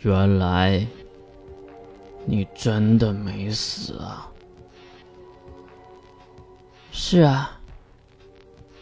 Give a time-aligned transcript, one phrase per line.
[0.00, 0.86] 原来
[2.24, 4.30] 你真的没死啊！
[6.92, 7.58] 是啊，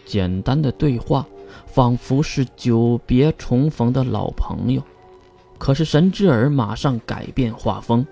[0.05, 1.27] 简单的对话，
[1.67, 4.83] 仿佛是久别重逢的老朋友。
[5.59, 8.07] 可是神之耳马上改变画风。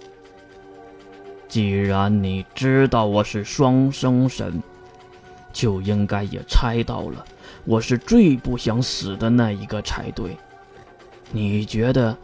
[1.49, 4.63] 既然你知道我是双生神，
[5.53, 7.25] 就应该也猜到了，
[7.65, 10.37] 我是最不想死的那一个才对。
[11.31, 12.17] 你觉得，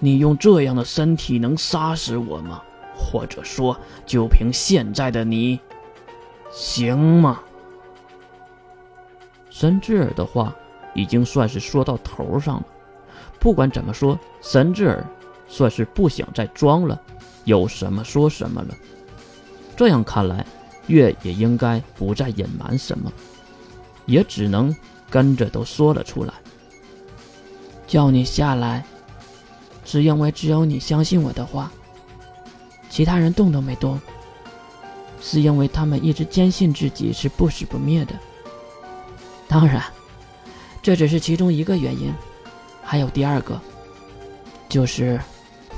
[0.00, 2.62] 你用这样的身体能杀死我吗？
[2.96, 5.60] 或者说，就凭现在的你，
[6.50, 7.40] 行吗？
[9.50, 10.54] 神之耳的话
[10.94, 12.66] 已经算是说到头上了。
[13.40, 15.04] 不管怎么说，神之耳
[15.48, 17.00] 算是不想再装了，
[17.44, 18.74] 有什么说什么了。
[19.76, 20.44] 这样看来，
[20.88, 23.12] 月也应该不再隐瞒什么，
[24.06, 24.74] 也只能
[25.08, 26.34] 跟着都说了出来。
[27.86, 28.84] 叫你下来，
[29.90, 31.72] 是因为只有你相信我的话，
[32.90, 33.98] 其他人动都没动，
[35.18, 38.14] 是因为他们一直坚信自己是不死不灭的。
[39.48, 39.82] 当然，
[40.82, 42.12] 这只是其中一个原因。
[42.82, 43.58] 还有第二个，
[44.68, 45.18] 就是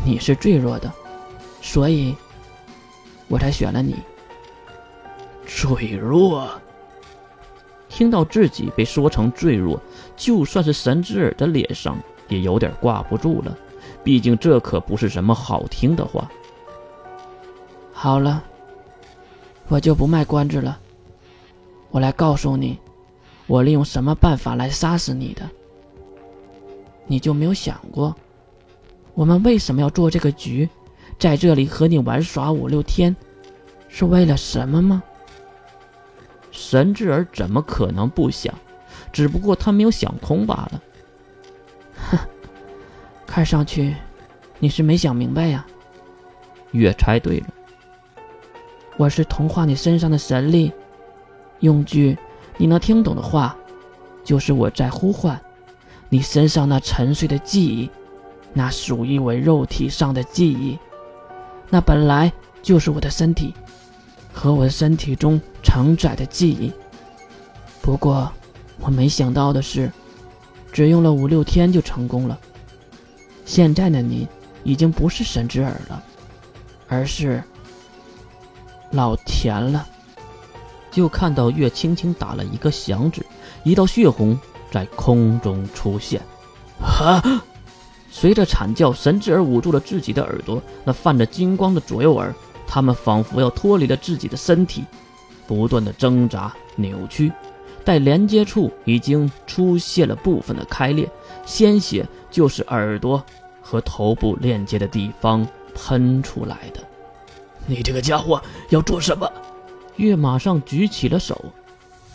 [0.04, 0.92] 你是最弱的，
[1.62, 2.12] 所以
[3.28, 3.94] 我才选了你。
[5.46, 6.50] 最弱？
[7.88, 9.80] 听到自己被说成最弱，
[10.16, 13.56] 就算是神之耳的脸上也有点挂不住了。
[14.02, 16.30] 毕竟这可不是什么好听的话。
[17.92, 18.42] 好了，
[19.68, 20.78] 我就不卖关子了，
[21.90, 22.78] 我来告诉你，
[23.46, 25.42] 我利用什么办法来杀死你的。
[27.06, 28.14] 你就没有想过，
[29.14, 30.68] 我们为什么要做这个局，
[31.18, 33.14] 在这里和你玩耍五六天，
[33.88, 35.02] 是为了什么吗？
[36.50, 38.54] 神之儿怎么可能不想？
[39.12, 40.80] 只不过他没有想通罢了。
[43.30, 43.94] 哼，看上去
[44.58, 45.64] 你是没想明白呀。
[46.72, 47.46] 月猜对了，
[48.96, 50.72] 我是同化你身上的神力，
[51.60, 52.18] 用句
[52.56, 53.56] 你能听懂的话，
[54.24, 55.40] 就是我在呼唤。
[56.08, 57.88] 你身上那沉睡的记忆，
[58.52, 60.76] 那属于我肉体上的记忆，
[61.68, 63.54] 那本来就是我的身体
[64.32, 66.72] 和我的身体中承载的记忆。
[67.80, 68.30] 不过，
[68.80, 69.88] 我没想到的是，
[70.72, 72.36] 只用了五六天就成功了。
[73.50, 74.28] 现在的你
[74.62, 76.00] 已经不是神之耳了，
[76.86, 77.42] 而是
[78.92, 79.84] 老田了。
[80.92, 83.26] 就看到月轻轻打了一个响指，
[83.64, 84.38] 一道血红。
[84.70, 86.22] 在空中出现，
[86.80, 87.20] 啊！
[88.08, 92.32] 随着惨叫，神之耳捂住了自己的耳朵，那泛着金光的左右耳，
[92.68, 94.84] 他们仿佛要脱离了自己的身体，
[95.48, 97.32] 不断的挣扎扭曲，
[97.84, 101.10] 待连接处已经出现了部分的开裂，
[101.44, 103.20] 鲜血就是耳朵
[103.70, 106.80] 和头部链接的地方喷出来的。
[107.66, 109.30] 你这个家伙要做什么？
[109.94, 111.40] 月马上举起了手，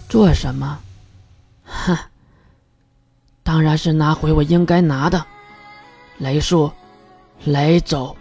[0.10, 0.80] 做什么？
[1.64, 1.98] 哼！
[3.42, 5.26] 当然是拿回我应该拿的，
[6.18, 6.70] 雷术，
[7.46, 8.18] 雷走。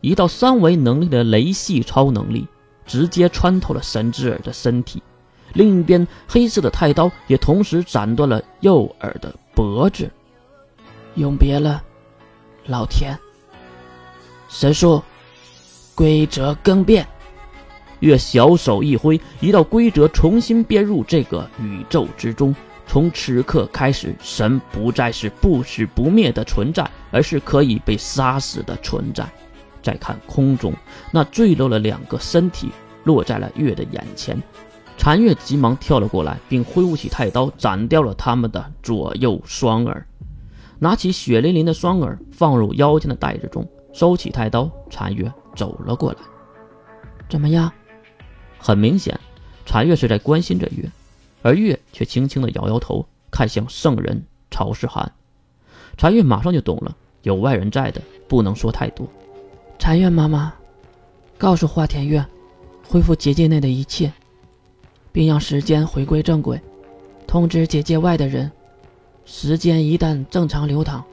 [0.00, 2.48] 一道三维能力的雷系超能力
[2.84, 5.00] 直接穿透了神之耳的身体，
[5.52, 10.10] 另一边黑色的太刀也同时斩断了右耳的脖子。
[11.14, 11.82] 永别了，
[12.66, 13.18] 老田。
[14.48, 15.02] 神术，
[15.94, 17.06] 规则更变。
[18.00, 22.54] 月小手一挥，一道规则重新编入这个宇宙之中。
[22.86, 29.26] 从此刻开始，神不再是不死不灭的存在，而是可以被杀死的存在。
[29.82, 30.72] 再看空中
[31.12, 32.70] 那坠落了两个身体，
[33.04, 34.40] 落在了月的眼前。
[34.96, 40.06] 禅月急忙跳了过来，并挥舞起太刀，斩掉了他们的左右双耳。
[40.78, 46.18] 拿起血淋淋的双耳放入腰间的袋子中，收起太刀，禅月走了过来。
[47.28, 47.72] 怎么样？
[48.58, 49.18] 很明显，
[49.64, 50.90] 禅月是在关心着月。
[51.42, 55.12] 而月却轻轻的摇摇头，看向圣人曹世涵。
[55.96, 59.06] 禅月马上就懂了，有外人在的，不能说太多。
[59.78, 60.52] 禅月妈妈，
[61.38, 62.24] 告诉花田月，
[62.86, 64.12] 恢复结界内的一切，
[65.12, 66.60] 并让时间回归正轨。
[67.26, 68.50] 通知结界外的人，
[69.26, 71.04] 时间一旦正常流淌，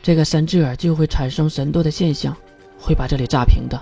[0.00, 2.34] 这个神之耳就会产生神多的现象，
[2.78, 3.78] 会把这里炸平的。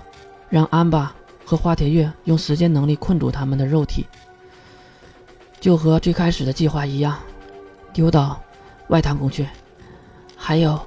[0.49, 1.15] 让安巴
[1.45, 4.05] 和花田月用时间能力困住他们的肉体。
[5.59, 7.17] 就和最开始的计划一样，
[7.93, 8.41] 丢到
[8.87, 9.47] 外太空去。
[10.35, 10.79] 还有，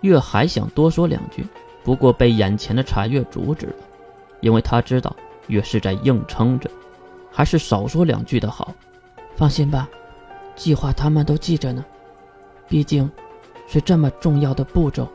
[0.00, 1.46] 月还想多说两句，
[1.84, 3.74] 不过被眼前的禅月阻止了，
[4.40, 5.14] 因为他知道
[5.48, 6.70] 月是在硬撑着，
[7.30, 8.74] 还是少说两句的好。
[9.36, 9.88] 放心吧，
[10.60, 11.82] 计划他们都记着呢。
[12.68, 13.10] 毕竟，
[13.66, 15.08] 是这么重要的步骤，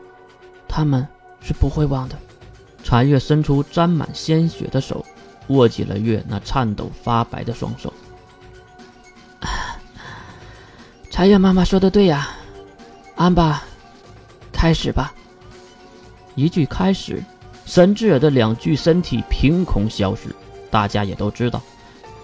[0.66, 1.06] 他们
[1.40, 2.16] 是不会忘的。
[2.82, 5.06] 禅月伸出沾满鲜血的手，
[5.46, 7.92] 握紧了月那颤抖发白的双手。
[11.12, 12.30] 禅月妈妈说的对呀，
[13.14, 13.62] 安吧，
[14.52, 15.14] 开始吧。
[16.34, 17.22] 一句开始，
[17.64, 20.34] 神志尔的两具身体凭空消失。
[20.72, 21.62] 大家也都知道，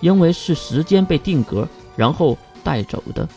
[0.00, 3.28] 因为是时间被定格，然后带走的，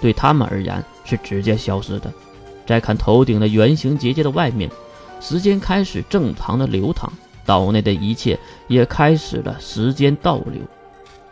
[0.00, 2.12] 对他们而言是直接消失的。
[2.66, 4.70] 再看头顶的圆形结界的外面，
[5.20, 7.10] 时间开始正常的流淌，
[7.46, 10.60] 岛内的一切也开始了时间倒流。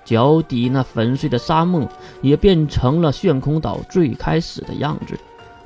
[0.04, 1.86] 脚底那粉碎的沙漠
[2.22, 5.18] 也变成了炫空岛最开始的样子，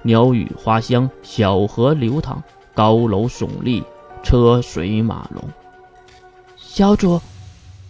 [0.02, 2.42] 鸟语花香，小河流淌，
[2.74, 3.84] 高楼耸立，
[4.22, 5.44] 车水马龙。
[6.56, 7.20] 小主，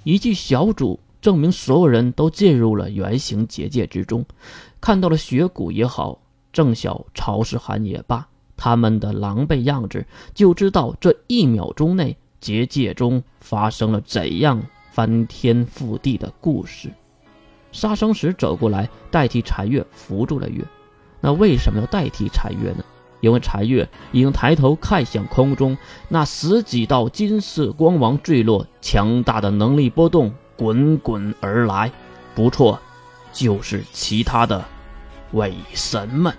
[0.03, 4.25] 一句“小主”证明所有人都进入了圆形结界之中，
[4.81, 6.21] 看到了雪谷也好。
[6.53, 8.27] 郑晓、曹世涵也罢，
[8.57, 16.91] 他们的狼狈样子，就知道这一秒钟内结界中发生了怎样翻天覆地的故事。
[17.71, 20.65] 杀生石走过来，代替禅月扶住了月。
[21.21, 22.85] 那为什么要代替禅月呢？
[23.21, 25.79] 因为禅月已经抬头看向空中，
[26.09, 31.91] 那十几道金色光芒坠落，强大的能力波动滚滚而来。
[32.35, 32.79] 不错，
[33.33, 34.63] 就是其他的。
[35.33, 36.37] 为神们。